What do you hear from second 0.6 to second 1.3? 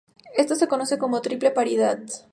conoce como